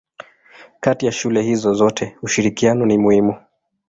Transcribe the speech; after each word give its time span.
Kati 0.79 1.05
ya 1.05 1.11
shule 1.11 1.41
hizo 1.41 1.73
zote 1.73 2.17
ushirikiano 2.21 2.85
ni 2.85 2.97
muhimu. 2.97 3.35